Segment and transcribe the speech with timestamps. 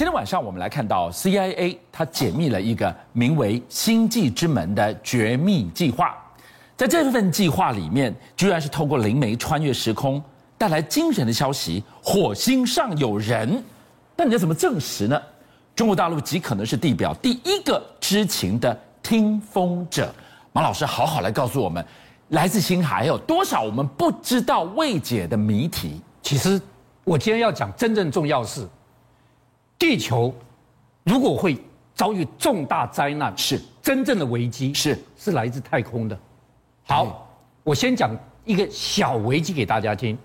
[0.00, 6.16] 今天晚上我们来看到 CIA 它解密了一个名为“星际之门”的绝密计划，
[6.74, 10.24] 在这份计划里面，居然是透过灵媒穿越时空，
[10.56, 13.62] 带来惊人的消息：火星上有人。
[14.16, 15.20] 但你要怎么证实呢？
[15.76, 20.10] 中国大陆极可能是地表第一个知情的听风者。
[20.54, 21.84] 马老师，好好来告诉我们，
[22.28, 26.00] 来自星海有多少我们不知道未解的谜题？
[26.22, 26.58] 其实
[27.04, 28.66] 我今天要讲真正重要的是。
[29.80, 30.32] 地球
[31.04, 31.56] 如果会
[31.94, 36.16] 遭遇重大灾难，是真正的危机，是是来自太空的。
[36.86, 37.26] 好，
[37.64, 40.16] 我先讲一个小危机给大家听。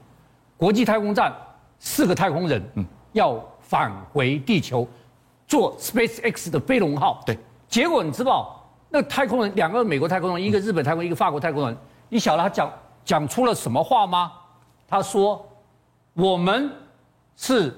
[0.57, 1.33] 国际太空站
[1.79, 4.85] 四个太空人，嗯，要返回地球，
[5.47, 7.21] 坐 SpaceX 的飞龙号。
[7.25, 7.37] 对，
[7.69, 11.77] 结果你知道，那太空人两个美国太空人，一个日本太空人，一个法国太空人，
[12.09, 12.71] 你晓得他讲
[13.05, 14.33] 讲出了什么话吗？
[14.85, 15.47] 他说
[16.13, 16.69] ：“我们
[17.37, 17.73] 是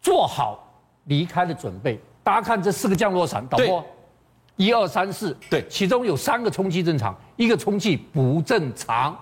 [0.00, 0.64] 做好。”
[1.08, 3.84] 离开的准备，大家看这四个降落伞，导播，
[4.56, 9.18] 一二三四，对，其中有三个充气正常，一个充气不正常，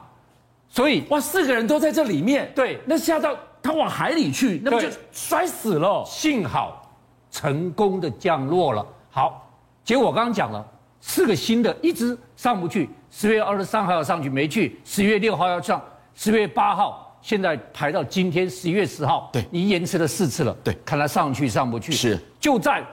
[0.68, 6.04] 所以哇，四个人都在这里面，对，那下到他往海里去，那不就摔死了？
[6.04, 6.82] 幸好
[7.30, 8.86] 成功的降落了。
[9.10, 9.48] 好，
[9.84, 10.64] 结果我刚刚讲了，
[11.00, 15.80] 四个新的一直上不去，十月二十三号要上去没去，十月六号要上，
[16.14, 17.05] 十月八号。
[17.22, 21.90] 现在排到今天十一月十号，对，你延迟了四次了，对，看他上去上不去。
[21.90, 22.84] 是，就在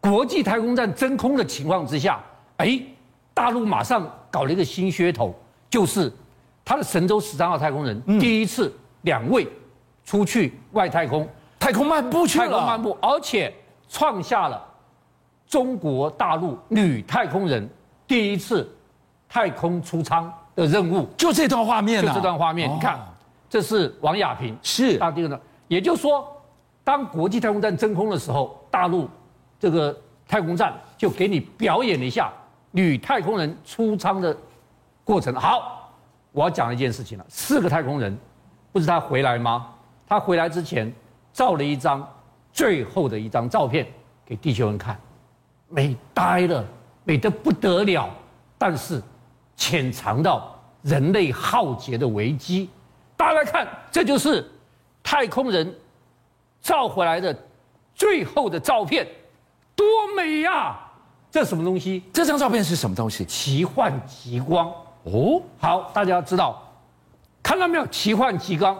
[0.00, 2.20] 国际太空站真空的情况之下，
[2.58, 2.80] 哎，
[3.34, 5.34] 大陆马上搞了一个新噱头，
[5.68, 6.12] 就是
[6.64, 9.48] 他的神舟十三号太空人、嗯、第一次两位
[10.04, 13.52] 出去外太空，太空漫步去了，太空漫步，而且
[13.88, 14.64] 创下了
[15.48, 17.68] 中国大陆女太空人
[18.06, 18.72] 第一次
[19.28, 21.08] 太空出舱的任务。
[21.16, 23.00] 就这段画面、啊，就这段画面，哦、你看。
[23.48, 25.40] 这是王亚平，是大地的。
[25.68, 26.26] 也就是说，
[26.84, 29.08] 当国际太空站真空的时候，大陆
[29.58, 29.96] 这个
[30.28, 32.32] 太空站就给你表演了一下
[32.70, 34.36] 女太空人出舱的
[35.02, 35.34] 过程。
[35.34, 35.90] 好，
[36.32, 37.26] 我要讲一件事情了。
[37.28, 38.16] 四个太空人，
[38.72, 39.72] 不是他回来吗？
[40.06, 40.92] 他回来之前
[41.32, 42.08] 照了一张
[42.52, 43.86] 最后的一张照片
[44.24, 44.96] 给地球人看，
[45.68, 46.64] 美呆了，
[47.02, 48.08] 美得不得了。
[48.56, 49.02] 但是
[49.56, 52.70] 潜藏到人类浩劫的危机。
[53.16, 54.48] 大家来看，这就是
[55.02, 55.74] 太空人
[56.60, 57.36] 照回来的
[57.94, 59.06] 最后的照片，
[59.74, 60.78] 多美呀！
[61.30, 62.02] 这什么东西？
[62.12, 63.24] 这张照片是什么东西？
[63.24, 64.70] 奇幻极光
[65.04, 65.42] 哦。
[65.58, 66.62] 好，大家要知道，
[67.42, 67.86] 看到没有？
[67.86, 68.78] 奇幻极光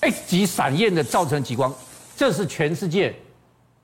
[0.00, 1.72] ，X 级闪焰的造成极光，
[2.16, 3.14] 这是全世界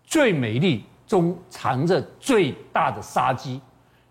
[0.04, 3.60] 最美丽中藏着最大的杀机。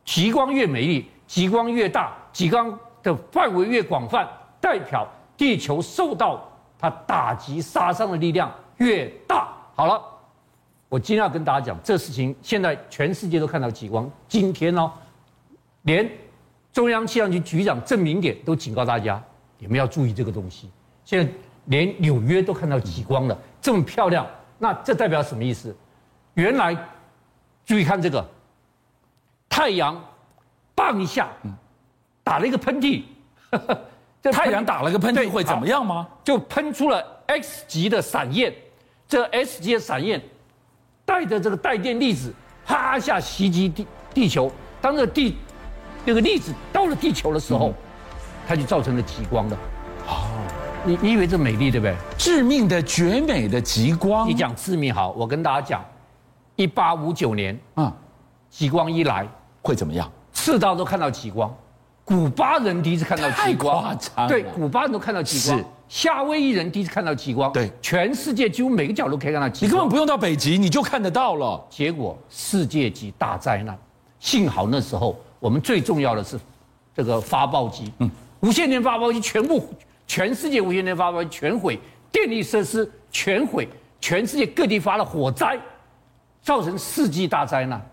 [0.06, 4.28] 极光越美丽，极光越大，极光的范围越广泛，
[4.62, 5.08] 代表。
[5.38, 6.44] 地球受到
[6.78, 10.02] 它打击杀伤的力量越大，好了，
[10.90, 14.10] 我今天要跟大家讲这事情，现在全世界都看到极光。
[14.28, 14.92] 今天呢，
[15.84, 16.10] 连
[16.74, 19.24] 中央气象局局长郑明典都警告大家，
[19.60, 20.70] 你们要注意这个东西。
[21.06, 21.32] 现在
[21.66, 24.26] 连纽约都看到极光了，这么漂亮，
[24.58, 25.76] 那这代表什么意思？
[26.34, 26.76] 原来
[27.66, 28.28] 注意看这个，
[29.50, 30.04] 太阳，
[30.76, 31.30] 棒一下，
[32.24, 33.04] 打了一个喷嚏。
[33.50, 33.82] 呵呵
[34.32, 36.08] 太阳打了个喷嚏会怎么样吗？
[36.24, 38.54] 就喷出了 X 级的闪焰，
[39.08, 40.22] 这 X 级的闪焰
[41.06, 42.34] 带着这个带电粒子，
[42.66, 44.52] 啪一下袭击地地球。
[44.82, 45.38] 当这个地
[46.06, 47.74] 这个粒子到了地球的时候，
[48.48, 49.58] 它就造成了极光了。
[50.08, 50.28] 哦，
[50.86, 51.96] 你你以为这美丽对不对？
[52.18, 54.28] 致命的绝美的极光。
[54.28, 55.86] 你讲致命好，我跟大家讲，
[56.56, 57.92] 一八五九年，嗯，
[58.50, 59.28] 极光一来
[59.62, 60.10] 会怎么样？
[60.34, 61.54] 赤道都看到极光。
[62.08, 64.00] 古巴人第一次看到极光。
[64.30, 65.60] 对，古巴人都看到极光。
[65.60, 67.52] 是夏威夷人第一次看到极光。
[67.52, 69.70] 对，全世界几乎每个角落可以看到极光。
[69.70, 71.62] 你根本不用到北极，你就看得到了。
[71.70, 73.78] 结果世界级大灾难，
[74.22, 76.40] 幸好那时候我们最重要的是
[76.96, 79.68] 这个发报机，嗯，无线电发报机全部，
[80.08, 81.78] 全世界无线电发报机全毁，
[82.10, 83.68] 电力设施全毁，
[84.00, 85.60] 全世界各地发了火灾，
[86.42, 87.86] 造成世纪大灾难。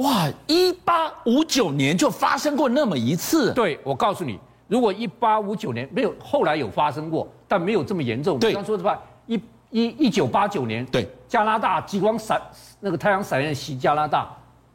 [0.00, 0.28] 哇！
[0.46, 3.52] 一八五九年就发生过那么一次。
[3.52, 8.38] 对，我告诉你，如果一八五九年没有，后来有发生过，但没有这么严重。
[8.38, 12.40] 对，刚说的话，一一一九八九年，对，加拿大极光闪
[12.80, 14.34] 那个太阳闪焰袭加拿大，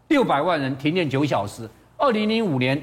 [0.10, 1.68] 六百万人停电九小时。
[1.98, 2.80] 二零零五年，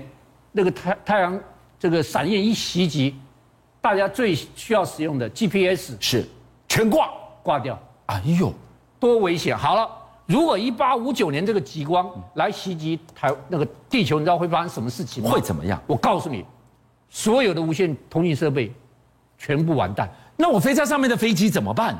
[0.50, 1.38] 那个太太阳
[1.78, 3.14] 这个闪焰一袭击，
[3.80, 6.28] 大家最需要使用的 GPS 是
[6.66, 7.08] 全挂
[7.42, 7.78] 挂掉。
[8.06, 8.52] 哎呦，
[8.98, 9.56] 多危险！
[9.56, 10.01] 好了。
[10.26, 15.30] 如果一八五九年这个极光来袭击台那个地球，你知道会发生什么事情吗？
[15.30, 15.80] 会怎么样？
[15.86, 16.44] 我告诉你，
[17.10, 18.72] 所有的无线通信设备
[19.36, 20.08] 全部完蛋。
[20.36, 21.96] 那我飞在上面的飞机怎么办？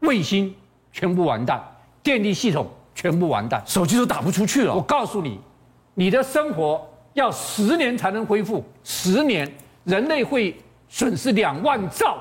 [0.00, 0.52] 卫星
[0.90, 1.62] 全部完蛋，
[2.02, 4.74] 电力系统全部完蛋，手机都打不出去了。
[4.74, 5.40] 我告诉你，
[5.94, 9.50] 你的生活要十年才能恢复，十年
[9.84, 10.56] 人类会
[10.88, 12.16] 损失两万兆，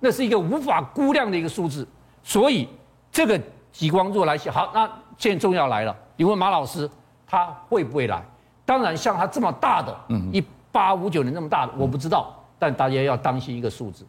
[0.00, 1.86] 那是一个无法估量的一个数字。
[2.22, 2.68] 所以
[3.10, 3.40] 这个
[3.72, 4.86] 极光若来袭，好，那
[5.18, 6.88] 现在重要来了，你问马老师，
[7.26, 8.22] 他会不会来？
[8.64, 14.06] 当然，像他这么大的，嗯，一八五九年这么大的，我不知道，但大家要当心一个数字，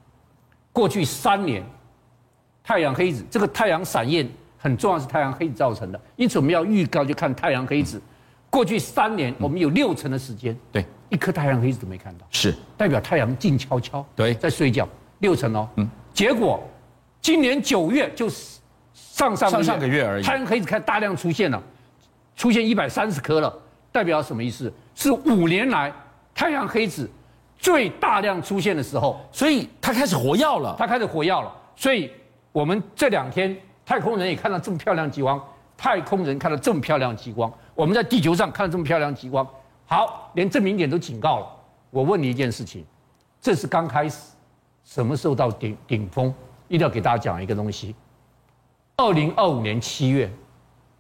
[0.72, 1.64] 过去三年。
[2.66, 4.26] 太阳黑子，这个太阳闪焰
[4.58, 8.02] 很重要，是太阳黑子造成的，因此我们要预告就看太阳黑子。
[8.50, 12.56] 过去三年，我们有六成的时间，对，一颗太阳黑子都没看到，是。
[12.78, 14.88] 代表太阳静悄悄，对，在睡觉，
[15.20, 16.64] 六成哦，嗯，结果
[17.20, 18.62] 今年九月就是
[19.14, 21.62] 上上上上个月而已，太阳黑子开始大量出现了，
[22.36, 23.54] 出现一百三十颗了，
[23.92, 24.74] 代表什么意思？
[24.96, 25.94] 是五年来
[26.34, 27.08] 太阳黑子
[27.58, 32.10] 最大量出现的时候，所以它开始活跃了，它开始活跃了，所以。
[32.52, 35.44] 我们这两天太空人也看到这么漂亮极光，
[35.76, 39.44] 太空人看到这么漂亮极光，我们在地球上看到这么漂亮极光，
[39.88, 41.48] 好，连证明点都警告了。
[41.90, 42.86] 我问你一件事情，
[43.42, 44.18] 这是刚开始，
[44.84, 46.32] 什么时候到顶顶峰？
[46.68, 47.96] 一定要给大家讲一个东西。
[48.96, 50.32] 二零二五年七月，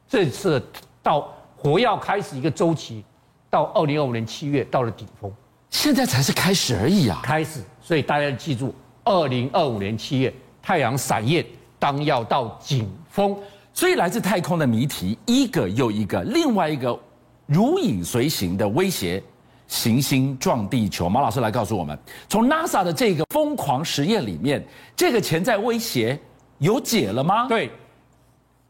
[0.07, 0.61] 这次
[1.01, 3.03] 到火药开始一个周期，
[3.49, 5.31] 到二零二五年七月到了顶峰，
[5.69, 7.21] 现在才是开始而已啊！
[7.23, 8.73] 开始，所以大家要记住，
[9.03, 10.33] 二零二五年七月。
[10.65, 11.45] 太阳闪焰
[11.77, 13.37] 当要到顶峰，
[13.73, 16.97] 所以来自太空的谜题一个又一个，另外一个
[17.45, 19.21] 如影随形的威胁，
[19.67, 21.09] 行星撞地球。
[21.09, 21.99] 马老师来告诉我们，
[22.29, 24.65] 从 NASA 的这个疯狂实验里面，
[24.95, 26.17] 这个潜在威胁
[26.59, 27.45] 有解了吗？
[27.49, 27.69] 对，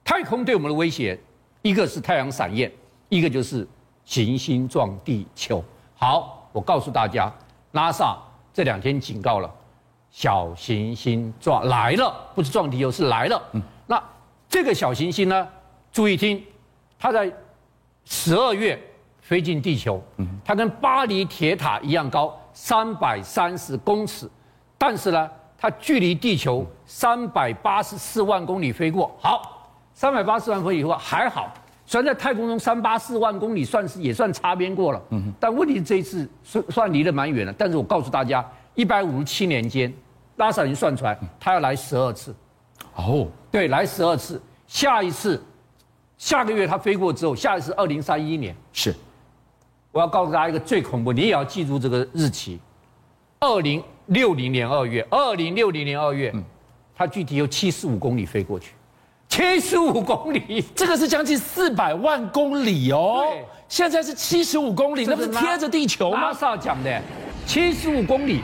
[0.03, 1.19] 太空对我们的威胁，
[1.61, 2.71] 一个是太阳闪焰，
[3.09, 3.67] 一个就是
[4.03, 5.63] 行星撞地球。
[5.95, 7.33] 好，我告诉大家
[7.71, 8.15] ，NASA
[8.53, 9.49] 这两天警告了。
[10.11, 13.41] 小行星撞来了，不是撞地球，是来了。
[13.53, 13.99] 嗯，那
[14.47, 15.47] 这个小行星呢？
[15.91, 16.43] 注意听，
[16.99, 17.31] 它在
[18.05, 18.79] 十二月
[19.21, 19.99] 飞进地球。
[20.17, 24.29] 嗯，它跟巴黎铁塔一样高，三百三十公尺。
[24.77, 29.15] 但是呢，它距离地球三百八十四万公里飞过。
[29.19, 29.52] 好，
[29.93, 31.53] 三百八十万公里以后还好，
[31.85, 35.01] 虽然在太空中三八四万公里算是也算擦边过了。
[35.09, 37.53] 嗯，但问题是这一次算算离得蛮远了。
[37.57, 38.43] 但是我告诉大家，
[38.75, 39.93] 一百五十七年间。
[40.37, 42.35] 拉萨已经算出来，他要来十二次，
[42.95, 44.41] 哦，对，来十二次。
[44.65, 45.39] 下一次，
[46.17, 48.55] 下个月他飞过之后，下一次二零三一年。
[48.71, 48.95] 是，
[49.91, 52.59] 我要告诉大家一个最恐怖，你也要记住这个日期：
[53.41, 55.05] 二零六零年二月。
[55.11, 56.43] 二零六零年二月，嗯，
[56.95, 58.73] 它具体有七十五公里飞过去，
[59.33, 63.23] 七十五公里，这个是将近四百万公里哦。
[63.31, 66.27] 对，现在是七十五公里，那不是贴着地球吗？
[66.27, 67.01] 拉萨讲的，
[67.47, 68.41] 七十五公里。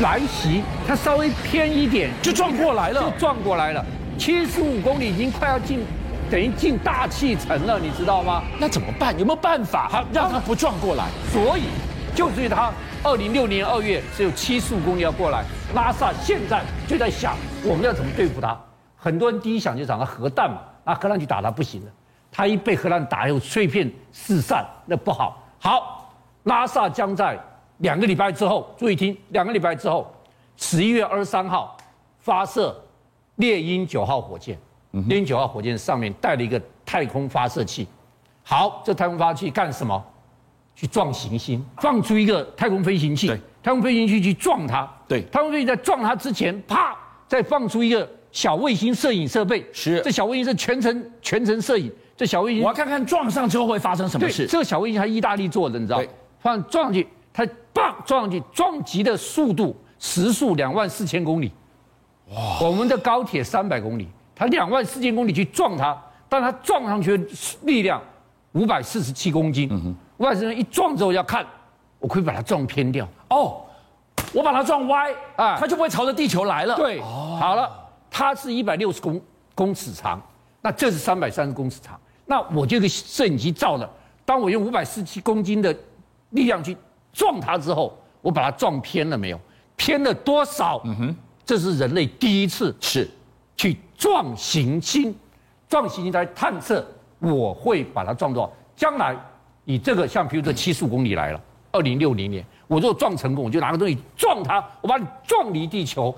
[0.00, 3.84] 来袭，它稍微偏一点就撞过来了，就撞过来了。
[4.16, 5.84] 七十五公里已经快要进，
[6.30, 8.42] 等于进大气层了，你知道吗？
[8.58, 9.12] 那怎么办？
[9.18, 11.04] 有没有办法好让它不撞过来？
[11.30, 11.64] 所以，
[12.14, 12.72] 就是它
[13.02, 15.44] 二零六年二月只有七十五公里要过来，
[15.74, 18.58] 拉萨现在就在想我们要怎么对付它。
[19.04, 21.90] 很多人第一想就想到核弹嘛，啊，核弹去打它不行了，
[22.30, 25.42] 它一被核弹打以后碎片四散，那不好。
[25.58, 26.14] 好，
[26.44, 27.36] 拉萨将在。
[27.78, 30.08] 两个礼拜之后，注意听，两个礼拜之后，
[30.56, 31.76] 十一月二十三号
[32.20, 32.80] 发射
[33.36, 34.56] 猎鹰九号火箭。
[35.08, 37.88] 猎鹰九号火箭上面带了一个太空发射器。
[38.44, 40.00] 好，这太空发射器干什么？
[40.76, 43.26] 去撞行星，放出一个太空飞行器。
[43.26, 44.88] 对，太空飞行器去撞它。
[45.08, 49.64] 对，太空飞行器在撞它之前，啪，再放出一个小卫星摄影设备。
[49.72, 51.92] 是，这小卫星是全程全程摄影。
[52.16, 54.46] 这小卫星，我要看看撞上之后会发生什么事。
[54.46, 56.02] 这个小卫星还是意大利做的，你知道？
[56.40, 57.06] 放撞上去。
[57.34, 61.50] 它棒撞上去，撞击的速度时速两万四千公里，
[62.28, 62.60] 哇！
[62.60, 65.98] 我们的高铁三百公里，它两万四千公里去撞它，
[66.28, 67.24] 但它撞上去的
[67.62, 67.98] 力量
[68.52, 71.42] 五百四十七公斤，五百四十七一撞之后要看，
[71.98, 73.62] 我可以把它撞偏掉哦，
[74.34, 76.76] 我把它撞歪啊，它就不会朝着地球来了。
[76.76, 77.70] 对，好了，
[78.14, 79.20] 它是一百六十公
[79.54, 80.20] 公尺长，
[80.60, 83.90] 那这是三百三十公尺长，那我这个摄影机照了，
[84.24, 85.74] 当我用五百四十七公斤的
[86.30, 86.76] 力量去。
[87.14, 89.38] 撞它之后，我把它撞偏了没有？
[89.76, 90.80] 偏了多少？
[90.84, 93.06] 嗯哼，这是人类第一次是
[93.54, 95.14] 去撞行星，
[95.68, 96.82] 撞行星来探测，
[97.18, 98.50] 我会把它撞到？
[98.74, 99.14] 将来
[99.64, 101.40] 你这个像比如说七十五公里来了，
[101.70, 106.14] 二零六零年，我如果撞成功，我就拿个东西撞它，我把你撞离地球。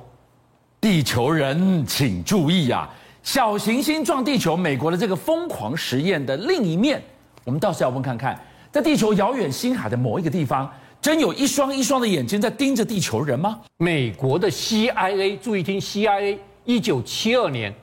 [0.85, 2.87] 地球人请注意啊！
[3.23, 7.03] 小行星撞地球，美国的这个疯狂实验的另一面，
[7.43, 8.39] 我们倒是要问看看，
[8.71, 10.71] 在地球遥远星海的某一个地方。
[11.01, 13.59] 真有一双一双的眼睛在盯着地球人吗？
[13.79, 16.37] 美国的 CIA，注意听，CIA
[16.67, 17.75] 一九七二年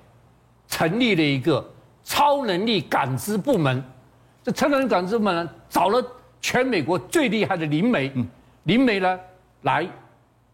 [0.67, 1.67] 成立了一个
[2.03, 3.83] 超能力感知部门。
[4.43, 6.05] 这超能力感知部门呢，找了
[6.39, 8.27] 全美国最厉害的灵媒，嗯
[8.65, 9.19] 灵媒呢
[9.63, 9.87] 来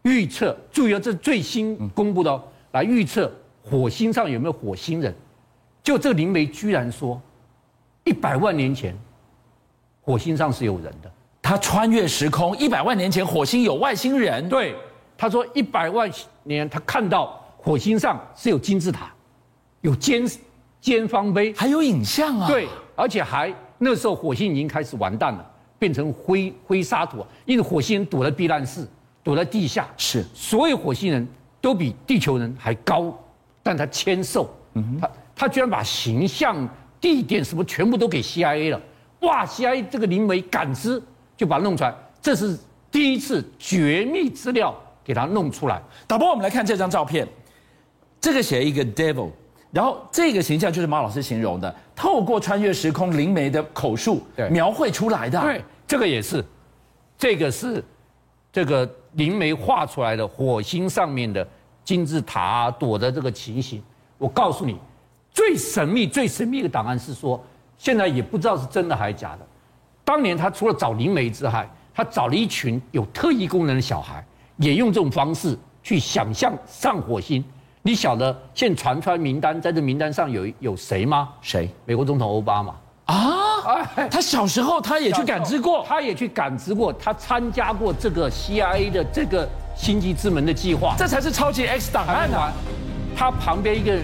[0.08, 3.30] 预测，注意啊，这是最新公布的哦，来预测
[3.62, 5.14] 火星上有没有火星人。
[5.84, 7.22] 就这个灵媒居然说，
[8.06, 8.98] 一百万年前
[10.02, 11.12] 火星上是有人的。
[11.42, 14.48] 他穿越时空，一百万年前火星有外星人。
[14.48, 14.74] 对，
[15.18, 16.10] 他说一百万
[16.44, 19.12] 年他看到火星上是有金字塔，
[19.82, 20.26] 有尖
[20.80, 22.48] 尖方碑，还有影像啊。
[22.48, 28.88] 对，而且还那时候火星已经开始完蛋了，变成灰灰沙土，因为火星人躲在避难室，
[29.27, 29.88] 躲在地下。
[29.98, 31.27] 是，所有火星人
[31.60, 33.13] 都比地球人还高，
[33.62, 34.50] 但他纤瘦。
[34.74, 36.67] 嗯，他他居然把形象、
[37.01, 38.81] 地点什么全部都给 CIA 了。
[39.22, 41.01] 哇，CIA 这个灵媒感知。
[41.38, 42.57] 就把它弄出来，这是
[42.89, 45.79] 第一次绝密资料给他弄出来。
[46.07, 47.27] 导播，我们来看这张照片，
[48.19, 49.29] 这个写一个 devil，
[49.69, 55.39] 然后这个形象就是马老师形容的，透过穿越时空灵媒的口述描绘出来的。
[55.39, 56.43] 对，这个也是，
[57.19, 57.84] 这个是
[58.51, 61.48] 这个灵媒画出来的火星上面的
[61.84, 63.82] 金字塔啊，躲的这个情形。
[64.18, 64.78] 我告诉你，
[65.32, 67.44] 最神秘、最神秘的档案是说，
[67.78, 69.46] 现在也不知道是真的还是假的。
[70.04, 74.26] 当年他除了找灵媒之外，他找了一群有特异功能的小孩，
[74.58, 77.44] 也用这种方式去想象上火星。
[77.82, 81.30] 你晓得现在传出来名单，在这名单上有有谁吗？
[81.42, 81.70] 谁？
[81.86, 83.37] 美国总统奥巴马啊！
[84.10, 90.96] 他小时候他也去感知过，他也去感知过，他参加过这个 CIA 的这个星际之门的计划。
[90.98, 92.52] 这才是超级 X 档案啊！
[93.16, 93.98] 他旁边一个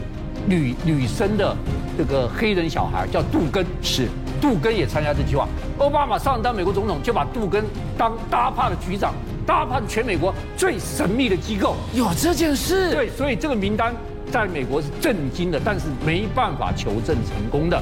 [0.47, 1.55] 女女生的
[1.97, 4.07] 这个黑人小孩叫杜根，是。
[4.41, 7.63] 杜根也参加这计划，奥巴马上当美国总统，就把杜根
[7.97, 9.13] 当 DARPA 的局长
[9.47, 11.77] ，DARPA 是全美国最神秘的机构。
[11.93, 12.91] 有这件事？
[12.91, 13.95] 对，所以这个名单
[14.29, 17.81] 在美国是震惊的，但是没办法求证成功的。